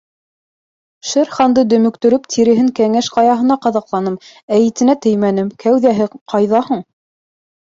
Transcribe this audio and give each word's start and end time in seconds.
Шер 1.09 1.27
Ханды 1.35 1.63
дөмөктөрөп, 1.73 2.25
тиреһен 2.35 2.71
Кәңәш 2.79 3.11
Ҡаяһына 3.17 3.59
ҡаҙаҡланым, 3.67 4.17
ә 4.57 4.63
итенә 4.71 4.97
теймәнем— 5.07 5.53
кәүҙәһе 5.67 6.09
ҡайҙа 6.35 6.65
һуң? 6.73 6.83